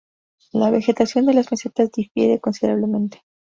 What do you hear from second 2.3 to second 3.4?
considerablemente.